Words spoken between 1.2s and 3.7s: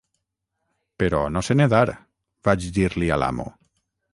no sé nedar", vaig dir-li a l'amo.